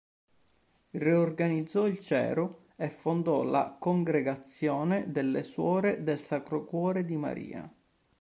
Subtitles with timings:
[0.93, 7.71] Riorganizzò il cero e fondò la congregazione delle Suore del Sacro Cuore di Maria.